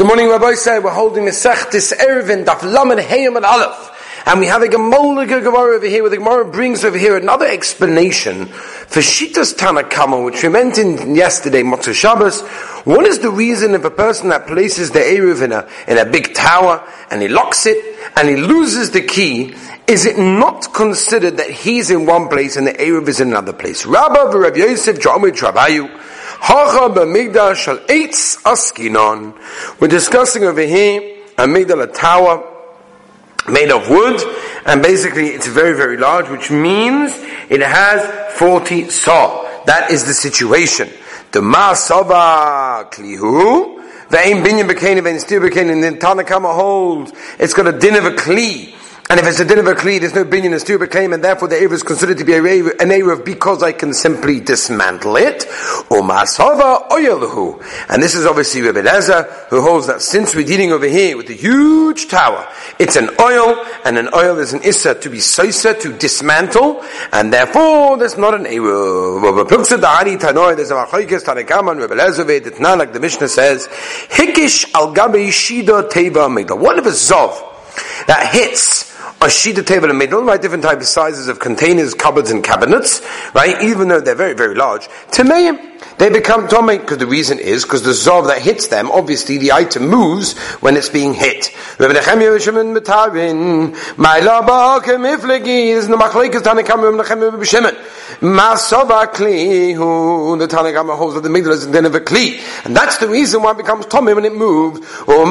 [0.00, 0.78] Good morning, Rabbi Say.
[0.78, 4.22] We're holding the Sechtis Erevin, Daf Laman Heyam and Aleph.
[4.24, 7.44] And we have a Gemara Gemara over here, where the Gemara brings over here another
[7.44, 12.40] explanation for Shitas Tanakama, which we mentioned yesterday, Motzah Shabbos.
[12.86, 16.10] What is the reason if a person that places the Erev in a, in a
[16.10, 17.76] big tower, and he locks it,
[18.16, 19.54] and he loses the key,
[19.86, 23.52] is it not considered that he's in one place and the Erev is in another
[23.52, 23.84] place?
[23.84, 24.98] Rabba Rav Yosef
[26.40, 29.34] Jomid Trabayu.
[29.80, 32.46] We're discussing over here a migdal, a tower
[33.48, 34.20] made of wood,
[34.66, 37.12] and basically it's very, very large, which means
[37.48, 39.48] it has 40 saw.
[39.64, 40.88] That is the situation.
[41.32, 43.78] The Masava Klihu,
[44.10, 48.06] Ve'im binyan b'kein, ve'im stir b'kein, and then Tanakama holds, it's got a din of
[48.06, 48.74] a kli,
[49.10, 51.24] and if it's a din of a kli, there's no binyan and stupid claim, and
[51.24, 55.46] therefore the Erev is considered to be an Erev because I can simply dismantle it.
[55.90, 56.08] And
[58.00, 61.32] this is obviously Rebbe Lezer, who holds that since we're dealing over here with a
[61.32, 62.46] huge tower,
[62.78, 66.80] it's an oil, and an oil is an issa to be soisa, to dismantle,
[67.12, 69.48] and therefore there's not an Erev.
[69.48, 69.72] There's
[70.70, 76.78] a machoikes, tanekaman, Rebbe Lezer, like the Mishnah says, hikish al gabe shida teva What
[76.78, 77.42] if a zov
[78.06, 78.89] that hits
[79.22, 80.40] a sheet of table in the middle, right?
[80.40, 83.02] Different types of sizes of containers, cupboards, and cabinets,
[83.34, 83.62] right?
[83.62, 84.88] Even though they're very, very large.
[85.10, 89.36] Tameim, they become Tomei, because the reason is, because the Zov that hits them, obviously
[89.36, 91.50] the item moves when it's being hit.
[91.50, 91.88] Is the
[99.74, 100.46] who the
[100.96, 102.40] holds that the is a.
[102.64, 104.80] And that's the reason why it becomes Tomei when it moves.
[105.06, 105.26] Oh,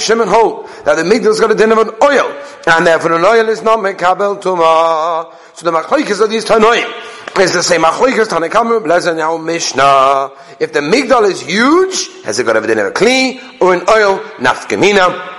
[0.00, 2.36] Shimon hold that the middle has got a din of an oil.
[2.66, 5.32] And therefore an oil is not Mekabel Tumah.
[5.54, 7.07] So the Machlekes of these Tanoim
[7.40, 7.82] is the same
[9.44, 10.30] Mishnah.
[10.60, 14.18] If the migdal is huge, has it got a din of kli or an oil
[14.38, 15.36] nafkamina?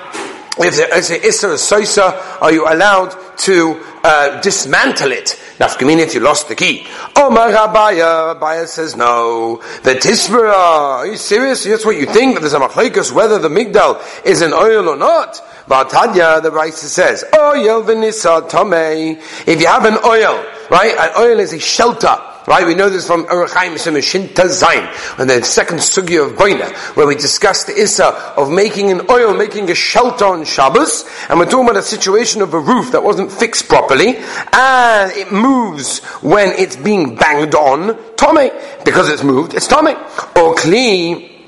[0.62, 5.40] If there is a issa soisa, are you allowed to uh, dismantle it?
[5.58, 6.86] Nafkamina if you lost the key.
[7.16, 9.62] Omar Rabaya, Rabaya says no.
[9.84, 11.64] The tisbara, are you serious?
[11.64, 14.98] That's what you think, that there's a machlaikas whether the migdal is an oil or
[14.98, 15.42] not.
[15.68, 19.18] But Tanya, the Raisa says, oil v'nisa tomei.
[19.48, 20.96] If you have an oil, right?
[20.98, 22.16] An oil is a shelter.
[22.48, 27.06] Right, we know this from Arachaim Shinta Zain, and the second sugya of Boina, where
[27.06, 31.46] we discussed the issa of making an oil, making a shelter on Shabbos, and we're
[31.46, 36.50] talking about a situation of a roof that wasn't fixed properly, and it moves when
[36.58, 38.50] it's being banged on, Tommy,
[38.84, 39.94] because it's moved, it's Tommy.
[40.36, 41.39] Or clean,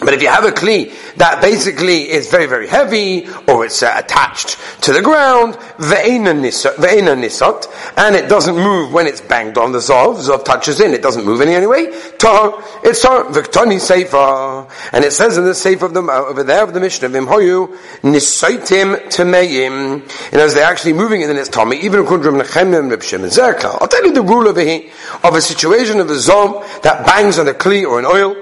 [0.00, 3.92] but if you have a kli that basically is very, very heavy, or it's uh,
[3.96, 7.66] attached to the ground, nisot,
[7.96, 11.24] and it doesn't move when it's banged on the zov, zov touches in, it doesn't
[11.24, 15.94] move any anyway, tar, it's tar, v'ktoni sefer, and it says in the sefer of
[15.94, 21.26] the, over there of the Mishnah, v'imhoyu, nisaitim temeyim, and as they're actually moving it,
[21.26, 23.76] then it's tommy, even to Nechemim, Reb Shimon Zerka.
[23.80, 24.90] I'll tell you the rule over here,
[25.24, 28.36] of a situation of a zov that bangs on a kli or an oil,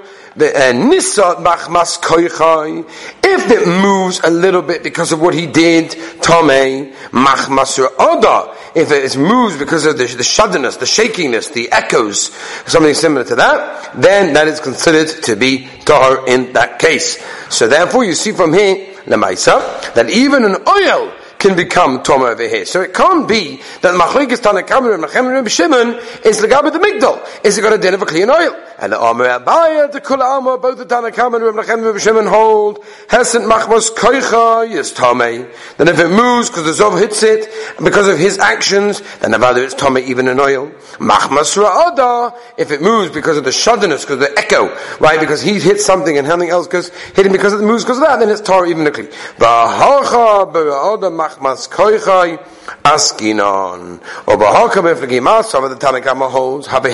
[0.45, 2.85] uh, nisat machmas koichai.
[3.23, 8.53] If it moves a little bit because of what he did, tome machmas oda.
[8.75, 12.31] If it moves because of the, the the shakiness, the echoes,
[12.65, 17.17] something similar to that, then that is considered to be tahar in that case.
[17.49, 22.47] So therefore, you see from here, lemaisa, that even an oil can become Toma over
[22.47, 22.65] here.
[22.65, 26.79] So it can't be that Machlekes Tanakam and Machem and Shimon is the Gabba the
[26.79, 27.45] Migdal.
[27.45, 28.55] Is it got a din of a clean oil?
[28.79, 32.83] And the Amr Abaya, the Kula Amr, both the Tanakam and Machem and Shimon hold,
[33.09, 35.47] Hesent Machmos Koicha is Tome.
[35.77, 39.31] Then if it moves because the Zov hits it, and because of his actions, then
[39.31, 40.67] Nevada it's Tome even an oil.
[40.97, 45.19] Machmas Ra'ada, if it moves because of the shudderness, because of the echo, right?
[45.19, 48.19] Because he hits something and something else goes, hitting because it moves because of that,
[48.19, 49.07] then it's Torah even a Kli.
[51.27, 52.37] Machmas Koichai
[52.83, 53.99] Askinon.
[54.27, 56.91] Or Bahaka Meflagi Masava, the Tanakama holds, Habe.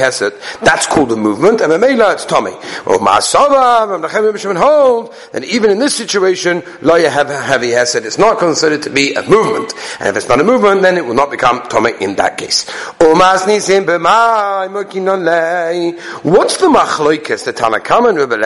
[0.61, 2.51] That's called a movement, and Memela it's Tommy.
[2.51, 8.05] Or Masava, Memlachem Bishman hold, then even in this situation, Loya have heavy Heset.
[8.05, 9.73] It's not considered to be a movement.
[9.99, 12.67] And if it's not a movement, then it will not become Tommy in that case.
[12.99, 15.91] Or Masnisim B'mai Mukinon Lei.
[16.23, 18.37] What's the Machloikes, the Tanakama and Rebbe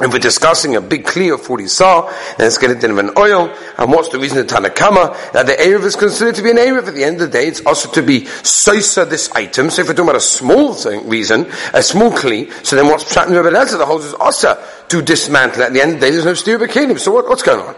[0.00, 2.02] If we're discussing a big clear of 40 saw,
[2.36, 5.82] then it's getting of an oil, and what's the reason the Tanakama, that the Erev
[5.82, 8.02] is considered to be an Erev, at the end of the day, it's also to
[8.02, 12.12] be soisa this item, so if we're talking about a small thing, reason, a small
[12.12, 15.94] kli, so then what's Pshat Rebbe the holds is also to dismantle at the end
[15.94, 17.74] of the day, there's no steer bekinim, so what, what's going on?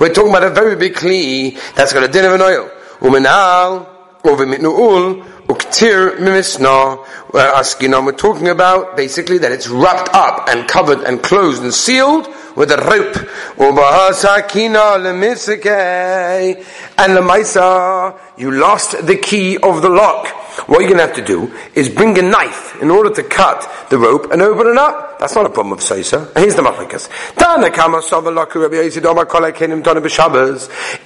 [0.00, 2.70] We're talking about a very big kli, that's got a din of an oil.
[3.00, 6.98] Umenal, over mitnu'ul, Uktir mimisna,
[7.32, 11.72] uh, askinon, we're talking about basically that it's wrapped up and covered and closed and
[11.72, 13.16] sealed with a rope.
[16.98, 20.26] And the Maisa, you lost the key of the lock.
[20.66, 23.70] What you're going to have to do is bring a knife in order to cut
[23.90, 25.18] the rope and open it up.
[25.18, 26.36] That's not a problem of Saisa.
[26.36, 27.08] Here's the Machakas.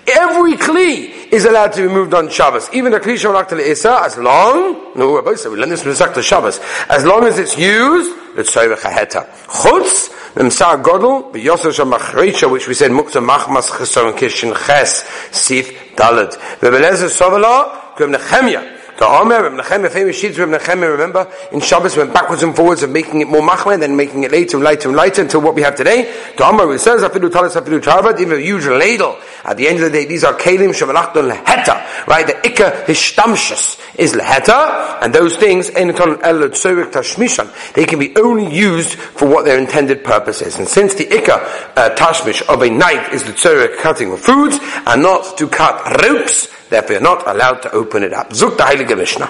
[0.08, 2.68] Every Kli is allowed to be moved on Shabbos.
[2.72, 5.20] Even a Kli Shalak Isa, as long, no, we
[5.56, 9.26] learn this from the Shabbos, as long as it's used, it's Saira Chaheta.
[9.46, 16.32] Chutz, Memsar Godel, B'Yosef Shamachrecha, which we said, Mukta Machmas Chesaron Kishin Ches, Sif Dalet.
[16.60, 18.71] Rebelezer Sovala, Nechemia.
[19.02, 22.84] The Omer, Reb Nechem, famous sheets Reb Nechem, remember, in Shabbos went backwards and forwards
[22.84, 25.56] of making it more machmeh, then making it later and lighter and lighter until what
[25.56, 26.02] we have today.
[26.36, 29.18] The Omer, it says, Afidu Talis, Afidu Tarvad, even a huge ladle.
[29.44, 32.24] At the end of the day, these are Kalim, Shabalachton, Leheta, right?
[32.24, 38.54] The Ikka, Hishtamshus is Leheta, and those things, Eneton, El, Tashmishan, they can be only
[38.54, 40.58] used for what their intended purpose is.
[40.58, 44.60] And since the Ikka, uh, Tashmish of a knife is the Tzorik cutting of foods,
[44.86, 48.30] and not to cut ropes, Therefore, you're not allowed to open it up.
[48.30, 49.26] Zuk the Heilige Mishnah.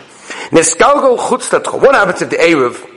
[1.81, 2.89] What happens if the Erev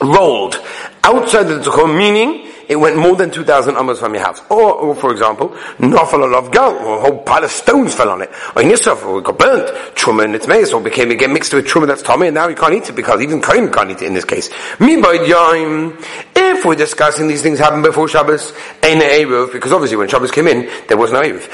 [0.00, 0.62] rolled
[1.02, 4.40] outside the Tchum, meaning it went more than 2,000 amas from your house.
[4.50, 8.22] Or, or for example, Nafal of Gal, or a whole pile of stones fell on
[8.22, 8.30] it.
[8.54, 9.68] Or Nisaf, or it got burnt.
[9.96, 12.56] Truma and its mace, or became again mixed with Truma that's Tommy, and now you
[12.56, 14.50] can't eat it because even Kain can't eat it in this case.
[16.38, 18.52] If we're discussing these things happen before Shabbos,
[18.82, 21.48] ain't Eruv, because obviously when Shabbos came in, there was no Eruv.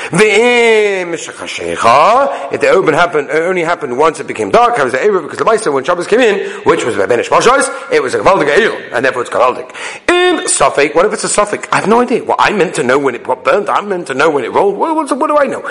[2.53, 5.23] If the open happened, only happened once it became dark, how was the Eruv?
[5.23, 8.49] Because the Maisa, when Shabbos came in, which was Benish Moshe, it was a Gavaldik
[8.55, 9.71] Eruv, and therefore it's Gavaldik.
[10.09, 11.67] In Safek, what if it's a suffix?
[11.73, 12.23] I have no idea.
[12.23, 13.69] Well, I meant to know when it got burnt.
[13.69, 14.77] I meant to know when it rolled.
[14.77, 15.63] What, what, what do I know?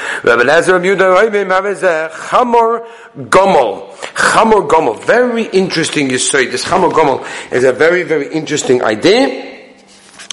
[2.10, 2.86] Chamor
[3.30, 3.94] Gomel.
[3.94, 5.01] Chamor Gomel.
[5.06, 6.48] Very interesting you say.
[6.48, 9.69] This Chamor Gomel is a very, very interesting idea.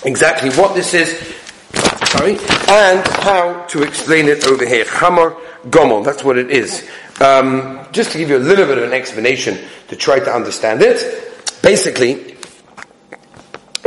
[0.04, 1.16] Exactly what this is.
[2.08, 2.32] Sorry.
[2.68, 4.84] And how to explain it over here.
[4.84, 6.04] Chamor Gomel.
[6.04, 6.90] That's what it is.
[7.20, 10.82] Um, just to give you a little bit of an explanation to try to understand
[10.82, 11.62] it.
[11.62, 12.38] Basically,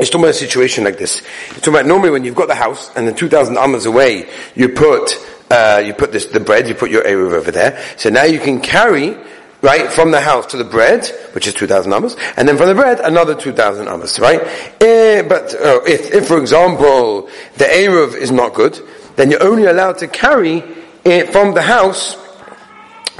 [0.01, 1.21] it's talking about a situation like this.
[1.49, 4.69] It's talking about normally when you've got the house and then 2,000 amas away, you
[4.69, 5.15] put,
[5.51, 7.79] uh, you put this, the bread, you put your eruv over there.
[7.97, 9.15] So now you can carry,
[9.61, 12.73] right, from the house to the bread, which is 2,000 amas, and then from the
[12.73, 14.41] bread, another 2,000 amas, right?
[14.81, 18.79] Eh, but uh, if, if, for example, the eruv is not good,
[19.17, 20.63] then you're only allowed to carry
[21.05, 22.17] it from the house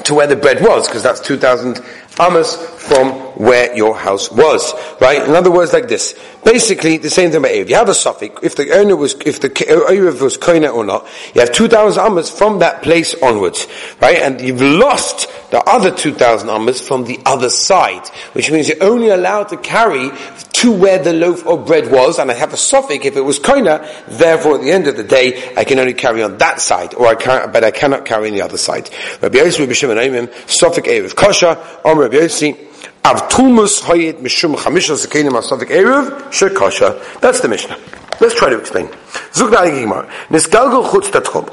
[0.06, 1.80] to where the bread was, because that's 2,000
[2.22, 4.74] amas from where your house was.
[5.00, 5.28] Right?
[5.28, 6.18] In other words, like this.
[6.44, 7.70] Basically, the same thing about.
[7.70, 8.40] You have a suffix.
[8.44, 12.04] If the owner was, if the uh, Erev was koina or not, you have 2,000
[12.04, 13.68] amas from that place onwards.
[14.02, 14.18] Right?
[14.18, 18.08] And you've lost the other 2,000 amas from the other side.
[18.34, 20.12] Which means you're only allowed to carry
[20.62, 23.40] to where the loaf of bread was, and I have a suffix if it was
[23.40, 26.94] koina, therefore at the end of the day, I can only carry on that side,
[26.94, 28.90] or I can but I cannot carry on the other side.
[29.22, 32.56] Rabbi Yossi, Rabbi Shimon, Sofik Erev Kasha, Om Rabbi Yossi,
[33.04, 37.20] Avtulmus Hayit Mishum Chamisha Zakenim Asavik Erev Shekasha.
[37.22, 38.01] That's the Mishnah.
[38.22, 38.88] Let's try to explain.
[39.36, 39.50] Oh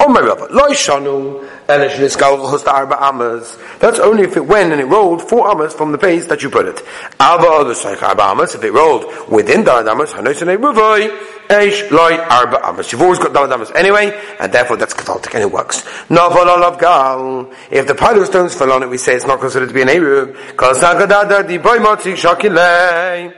[0.09, 0.47] my Rabbi.
[0.51, 3.57] Lo Shanu Elish Chutz Arba Amas.
[3.79, 6.51] That's only if it went and it rolled four Amas from the place that you
[6.51, 6.83] put it.
[7.19, 8.55] Arba Amas.
[8.55, 11.37] If it rolled within the Amas, Hanosane Ruvoi.
[11.49, 12.93] Eish loy arba amas.
[12.93, 15.83] You've always got dalad amas anyway, and therefore that's cathartic and it works.
[16.11, 17.51] Novel gal.
[17.71, 19.81] If the pile of stones fell on it, we say it's not considered to be
[19.81, 20.37] an erub.
[20.49, 23.38] Because di boy motzi shakilei.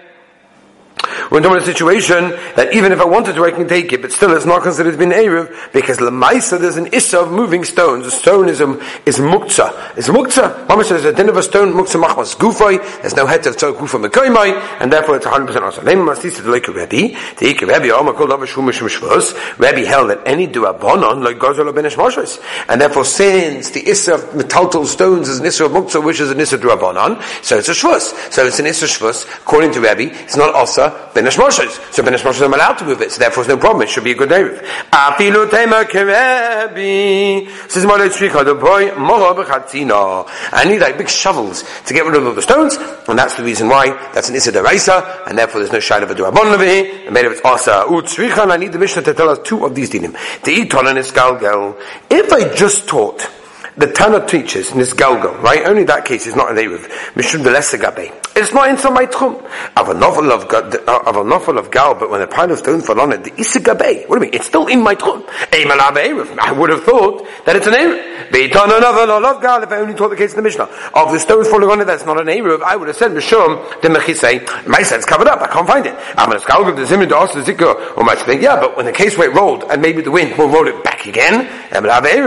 [1.31, 4.13] We're about a situation that even if I wanted to, I can take it, but
[4.13, 7.65] still it's not considered to be an Erev, because Lamaisa, there's an Issa of moving
[7.65, 8.07] stones.
[8.07, 8.71] A stone is a,
[9.07, 9.97] is muktzah.
[9.97, 10.69] It's muktzah.
[10.69, 13.77] Mama says a din of a stone, muktzah machmas gufay, there's no head of tzok
[13.79, 15.83] gufa mekoimai, and therefore it's 100% also.
[15.83, 20.11] Name masisa the like Rebbe, the Ik Rebbe, Omar called over shumash mishvos, Rebbe held
[20.11, 22.43] that any duabonon, like gozol benesh moshes.
[22.69, 26.31] And therefore since the Issa of metaltal stones is an Issa of muktzah, which is
[26.31, 28.33] an Issa duabonon, so it's a shvus.
[28.33, 31.93] So it's an Issa shvus, according to Rebbe, it's not osa, Benesh Moshes.
[31.93, 33.83] So Benesh Moshes are allowed to move it, so therefore there's no problem.
[33.83, 34.59] It should be a good Erev.
[34.91, 37.49] Afilu tema kerebi.
[37.71, 40.29] Says Mole Tzrika, the boy, Moro b'chatzino.
[40.53, 43.43] I need like big shovels to get rid of all the stones, and that's the
[43.43, 47.05] reason why that's an Issa Deraisa, and therefore there's no Shaila of a over here,
[47.07, 47.85] and made of it's Asa.
[47.89, 50.13] Utzrika, and I need the Mishnah to tell us two of these dinim.
[50.45, 51.81] The Iton and Isgalgel.
[52.11, 53.29] If I just taught
[53.77, 55.67] the Tana teaches in this Galgal, right?
[55.67, 56.89] Only that case is not an Erev.
[57.15, 58.13] Mishum de Gabe.
[58.37, 59.45] It's not inside my Tchum.
[59.77, 62.59] Of a novel of, of uh, a novel of Gal, but when a pile of
[62.59, 64.09] stone fell on it, the Issa Gabe.
[64.09, 64.35] What do you mean?
[64.35, 65.25] It's still in my Tchum.
[65.53, 68.29] I would have thought that it's an Erev.
[68.31, 70.69] Beitana novel of Gal, if I only taught the case in the Mishnah.
[70.95, 72.63] Of the stones falling on it, that's not an Erev.
[72.63, 75.41] I would have said, Mishum, the Mechisei, my sense covered up.
[75.41, 75.95] I can't find it.
[76.17, 78.87] I'm going to Galgal, the Zimin, the Osa, Zikr, or my think, yeah, but when
[78.87, 81.49] the case where it rolled, and maybe the wind will roll it back again,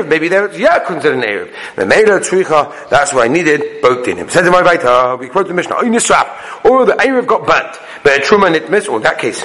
[0.08, 1.50] maybe there, yeah, consider an Erev.
[2.90, 4.30] That's why I needed both dinim.
[4.30, 8.22] Says in my Vaita, we quote the Mishnah, or the Erev got burnt, but a
[8.22, 9.44] Truma Nitmis, or in that case,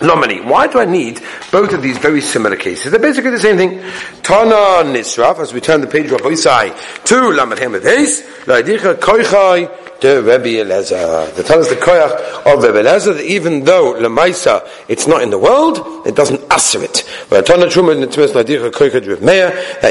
[0.00, 0.44] Lomani.
[0.44, 2.90] Why do I need both of these very similar cases?
[2.90, 3.80] They're basically the same thing.
[4.22, 6.74] Tana Nisraf, as we turn the page of Isai
[7.04, 11.34] to Lamed Hemed Heis, Laidicha Koichai, the Rebbe Elazar.
[11.34, 16.14] The koyach of Rebbe Elazar that even though lemaisa it's not in the world, it
[16.14, 17.04] doesn't answer it.
[17.28, 17.62] But that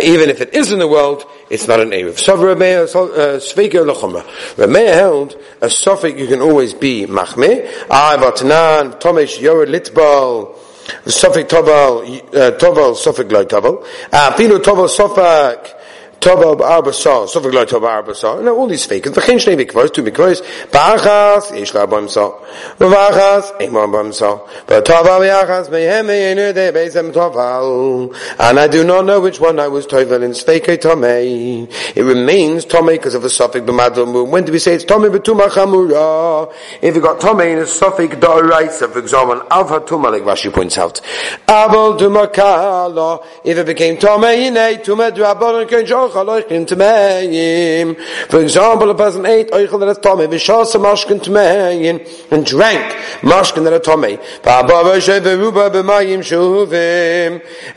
[0.04, 2.18] even if it is in the world, it's not an erev.
[2.18, 2.88] So Rebbe uh,
[3.40, 4.24] Sveika lechomra.
[4.58, 7.68] Rebbe held a suffix you can always be machme.
[7.88, 10.56] Avatanan ah, Tomesh Yored Litbal.
[11.06, 13.84] Sufik Toval, uh, Toval, Sufik Loy Toval.
[14.14, 15.74] Ah, Afilu Toval Sofak,
[16.26, 18.42] Tova Arba Saw, Sofik Lo Tova Arba Saw.
[18.42, 19.04] Now all these fake.
[19.04, 20.42] The Chin Shnei Mikvos, two Mikvos,
[20.72, 22.32] Ba'achas, Yesh La Arba Saw.
[22.80, 24.40] V'vachas, Eim Arba Saw.
[24.66, 28.12] But Tova V'achas, Mehem Me'enu De Beizem Toval.
[28.40, 31.72] And I do not know which one I was Tovel in Sveke Tomei.
[31.96, 34.28] It remains Tomei because of a Sofik B'madom.
[34.28, 36.52] When do we say it's Tomei B'tuma Chamura?
[36.82, 40.80] If you got Tomei in a Sofik Da'oraisa, for example, Alva Tuma, like Rashi points
[40.80, 41.02] out.
[41.48, 43.20] Aval Tuma Kala.
[43.44, 45.12] If it became Tomei a Tuma
[46.16, 47.96] Kenjoch,
[48.30, 52.00] for example, a person ate oichel that is tummy, v'shasa mashkin tmeyin,
[52.32, 54.18] and drank mashkin that is tummy.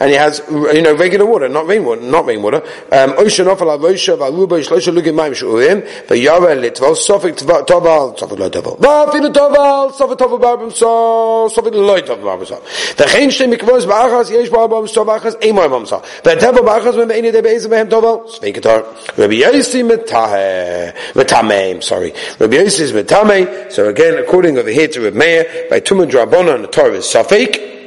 [0.00, 2.62] And he has, you know, regular water, not rainwater, not rainwater.
[2.92, 8.48] Um, oisha nofal avoisha v'aluba yishloisha lugim mayim shuvim, v'yara litval, sofik toval, sofik lo
[8.50, 8.78] toval.
[8.78, 12.56] V'afilu toval, sofik toval barbam so, sofik lo toval barbam so.
[12.94, 16.02] V'chein shtem mikvos ba'achas, yesh ba'achas, eimor barbam so.
[16.22, 17.88] V'tevel ba'achas, v'meini de be'ezim behem
[18.26, 18.84] Speikatar.
[19.16, 22.12] Rabbi Yossi metahe, metameim, sorry.
[22.38, 26.60] Rabbi Yossi is metame, so again, according over here to Rabbi Meir, by Tumah Drabona,
[26.60, 27.77] the Torah is Safek,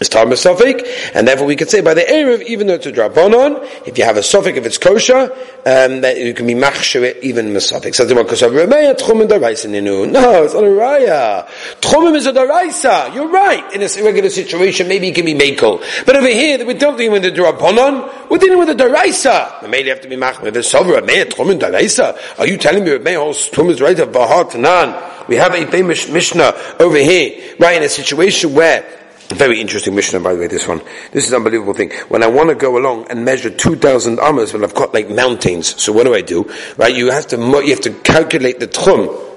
[0.00, 2.92] is Tarma Safek, and therefore we could say by the Erev, even though it's a
[2.92, 5.30] Drabonon, if you have a Safek, if it's kosher,
[5.66, 7.94] um, that you can be machsher it even Mesuffolk.
[7.94, 9.68] So because of Remeya, Tchumim Daraisa.
[10.10, 11.46] No, it's not a Raya.
[11.80, 13.14] Tchumim is a Daraisa.
[13.14, 13.72] You're right.
[13.74, 15.80] In a regular situation, maybe it can be Makel.
[16.06, 19.68] But over here, we're dealing with the Drabonon, we're dealing with the Daraisa.
[19.68, 20.50] Maybe you have to be machmer.
[20.50, 22.38] The Sovra, Remeya, Tchumim Daraisa.
[22.38, 25.28] Are you telling me Remeya holds Tchumim Daraisa, Bahar Tanan?
[25.28, 28.99] We have a famous Mishnah over here, right, in a situation where
[29.30, 30.82] very interesting Mishnah, by the way, this one.
[31.12, 31.90] This is an unbelievable thing.
[32.08, 35.80] When I want to go along and measure 2,000 amas, well, I've got like mountains.
[35.80, 36.50] So what do I do?
[36.76, 36.94] Right?
[36.94, 39.28] You have to, you have to calculate the tchum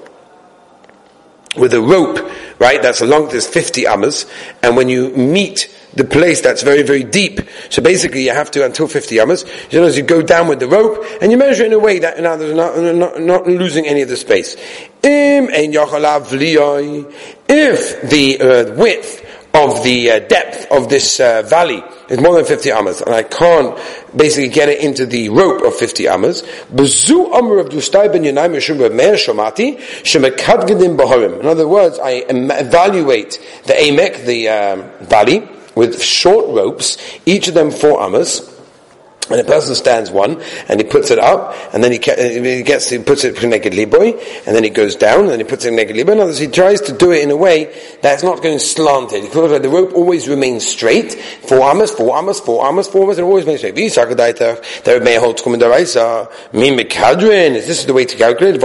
[1.56, 2.18] with a rope,
[2.58, 2.82] right?
[2.82, 4.26] That's along, there's 50 amas.
[4.62, 7.40] And when you meet the place that's very, very deep.
[7.70, 10.58] So basically you have to, until 50 amas, you know, as you go down with
[10.58, 13.86] the rope, and you measure in a way that, know, there's not, not, not losing
[13.86, 14.56] any of the space.
[17.46, 19.23] If the uh, width
[19.54, 21.82] of the uh, depth of this uh, valley.
[22.08, 23.78] Is more than 50 amas, and I can't
[24.14, 26.42] basically get it into the rope of 50 amas.
[26.42, 26.80] In
[31.46, 37.70] other words, I evaluate the Amek, the um, valley, with short ropes, each of them
[37.70, 38.53] four amas,
[39.30, 42.62] and a person stands one, and he puts it up, and then he, uh, he
[42.62, 44.12] gets, he puts it naked liboy,
[44.46, 46.12] and then he goes down, and then he puts it naked liboy.
[46.12, 49.30] In other words, he tries to do it in a way that's not going slanted.
[49.32, 51.14] The rope always remains straight.
[51.14, 53.74] Four armors, four armors, four armors, four armors, and always remains straight.
[53.74, 53.84] Mi.
[57.54, 58.60] Is this the way to calculate?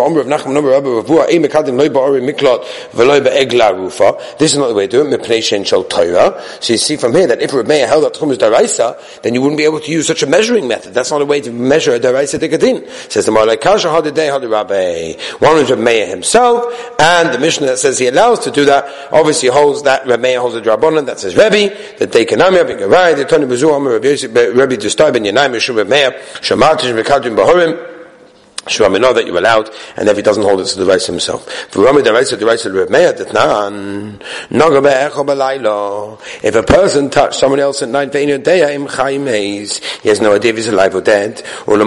[4.39, 6.63] This is not the way to do it.
[6.63, 9.57] So you see from here that if Rav held that tkumen daraisa, then you wouldn't
[9.57, 10.93] be able to use such a measure measuring method.
[10.93, 12.89] That's not a way to measure a deraisa tikadin.
[13.11, 15.19] Says the Marlai Kasha Hadidei Hadirabbe.
[15.41, 19.49] One is Rameya himself, and the Mishnah that says he allows to do that obviously
[19.49, 23.25] holds that Rameya holds a drabonon that says Rebbe, that they can amya b'gavai, the
[23.25, 27.98] Tony Bezu Amar Rebbe Distai ben Yanai Mishum Rameya, Shamatish Mekadrim Bahurim,
[28.67, 31.47] Know that you're allowed, and if he doesn't hold it to the rice himself.
[36.43, 38.29] If a person touched someone else at night, he
[40.09, 41.41] has no idea if he's alive or dead.
[41.67, 41.79] In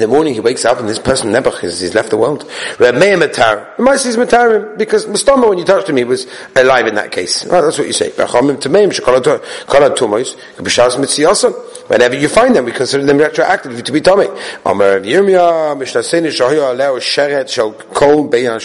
[0.00, 2.50] the morning he wakes up and this person never he's left the world.
[2.78, 2.94] Because
[5.06, 7.44] Mustama when you touched him he was alive in that case.
[7.46, 8.10] Right, that's what you say.
[11.90, 14.00] Whenever you find them, we consider them retroactively to be
[18.30, 18.60] Beyan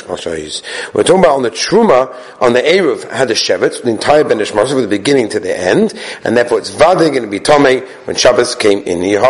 [0.94, 4.40] We're talking about on the Truma, on the Eruv, had a Shevet, the entire Ben
[4.40, 7.80] Ishmael, from the beginning to the end, and therefore it's Vade going to be tummy
[8.06, 9.02] when Shabbos came in.
[9.02, 9.28] This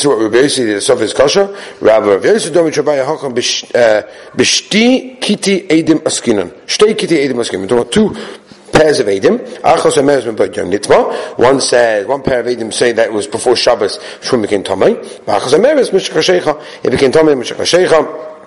[0.00, 1.46] is what Rabbi Yossi did, Sofik Kosher.
[1.80, 4.02] Rabbi Yossi Domi Chabaya Hacham uh,
[4.36, 6.50] Bishti Kiti Edim Askinan.
[6.66, 7.62] Shtei Kiti Edim Askinan.
[7.62, 8.14] We're talking about two
[8.78, 9.38] pairs of Edim.
[9.60, 11.38] Achos Ameres Ben Yom Nitma.
[11.38, 14.62] One said, one pair of Edim say that it was before Shabbos, Shum became.
[14.62, 15.52] Achos
[16.84, 18.38] It became Tomei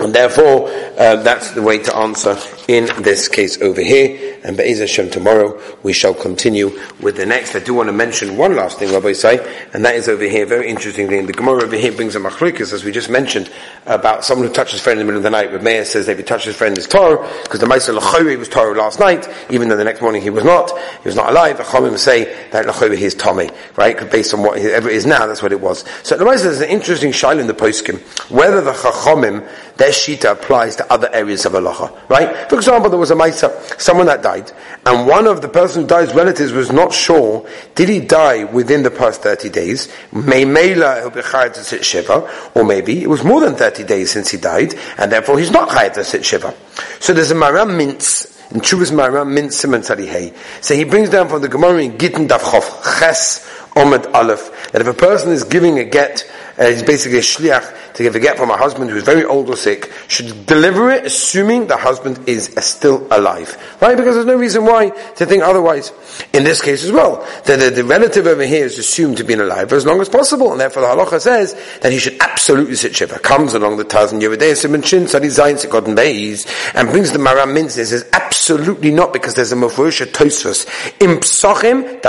[0.00, 4.38] and therefore, uh, that's the way to answer in this case over here.
[4.44, 7.56] And Be'ez Hashem, tomorrow we shall continue with the next.
[7.56, 10.46] I do want to mention one last thing, Rabbi say, and that is over here,
[10.46, 13.50] very interestingly, the Gemara over here brings a machlikas, as we just mentioned,
[13.86, 15.50] about someone who touches friend in the middle of the night.
[15.50, 18.78] But says that if he touches friend, is Torah, because the Maisa Lachori was Torah
[18.78, 20.70] last night, even though the next morning he was not,
[21.02, 21.56] he was not alive.
[21.56, 23.98] The Chomim say that Lachori is Tommy, right?
[24.10, 25.84] Based on what it is now, that's what it was.
[26.02, 27.98] So the Maisa is an interesting shail in the poskim,
[28.30, 29.48] whether the Chachomim
[29.78, 32.50] their shita applies to other areas of halacha, right?
[32.50, 34.52] For example, there was a maisa, someone that died,
[34.84, 38.82] and one of the person who died's relatives was not sure, did he die within
[38.82, 39.88] the past 30 days?
[40.12, 44.30] Meimela he'll be to sit shiva, or maybe it was more than 30 days since
[44.30, 46.54] he died, and therefore he's not chayav to sit shiva.
[47.00, 50.34] So there's a maram mints, in Chuvas Maram Min Simon Tzadihei.
[50.62, 53.46] So he brings down from the Gemara in Gittin Davchof Ches
[53.76, 57.94] Omed Aleph that if a person is giving a get, uh, he's basically a shliach
[57.94, 61.06] to give a get from a husband who's very old or sick, should deliver it
[61.06, 63.56] assuming the husband is still alive.
[63.80, 63.96] Right?
[63.96, 65.92] Because there's no reason why to think otherwise.
[66.32, 69.34] In this case as well, the, the, the relative over here is assumed to be
[69.34, 72.76] alive for as long as possible, and therefore the halacha says that he should absolutely
[72.76, 73.18] sit shiva.
[73.18, 77.52] Comes along the Taz Yeridei Simon Shin, Sadi Zayin, Sikotan Beis, and brings the Maram
[77.54, 80.66] Minz and says, absolutely not, because there's a Mefurish Tosfos,
[81.00, 82.02] Im Psochim,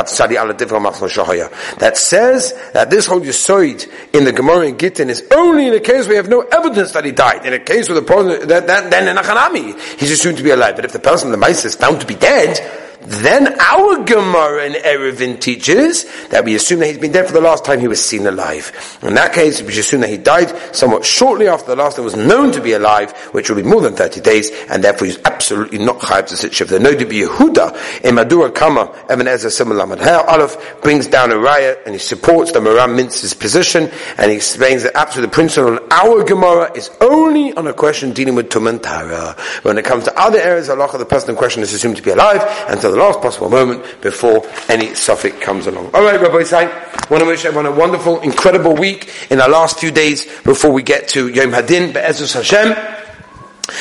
[1.80, 5.82] that says that this whole Yisoid in the Gemara in Gittin is only in a
[5.82, 7.46] case where we have no evidence that he died.
[7.46, 10.52] In a case where the person, that, that, then in Achanami, he's assumed to be
[10.52, 10.78] alive.
[10.78, 12.58] But if the person, the mice, is found to be dead,
[13.02, 17.42] then our Gemara in Erevin teaches that we assume that he's been dead for the
[17.42, 19.00] last time he was seen alive.
[19.02, 22.16] In that case, we assume that he died somewhat shortly after the last that was
[22.16, 25.78] known to be alive, which will be more than 30 days, and therefore he's absolutely
[25.78, 26.68] not chayav to sit shiv.
[26.68, 31.96] The Noda B'Yehuda in Madura Kama, Evan Ezra Simalamad Aleph brings down a riot and
[31.96, 36.72] he supports the Maram Mintz's position and he explains that absolute principle on our Gemara
[36.76, 39.40] is only on a question dealing with Tumantara.
[39.64, 42.12] When it comes to other areas of the person in question is assumed to be
[42.12, 45.92] alive, and so the last possible moment before any suffix comes along.
[45.94, 46.66] All right, Rabbi Say,
[47.10, 50.84] want to wish everyone a wonderful, incredible week in our last few days before we
[50.84, 52.76] get to Yom Hadin, Be'ezus Hashem.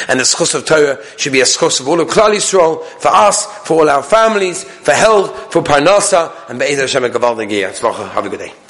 [0.09, 3.09] And the schus of Torah should be a schus of all of Klal Yisrael, for
[3.09, 8.27] us, for all our families, for health, for Parnasa, and Be'ez Hashem and Gaval Have
[8.27, 8.68] a good day.